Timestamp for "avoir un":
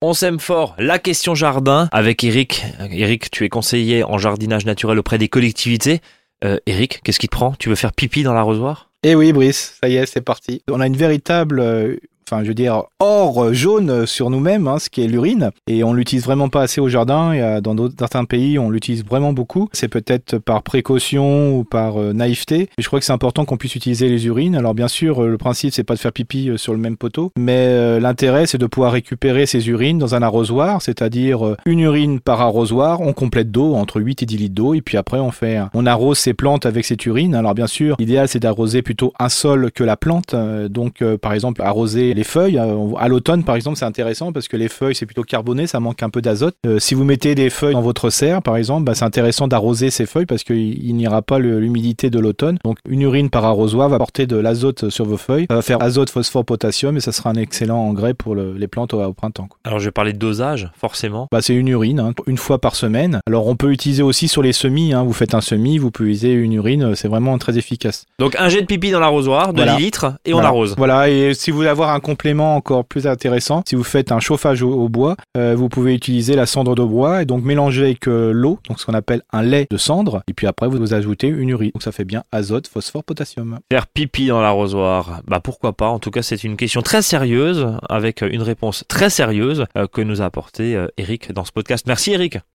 71.68-72.00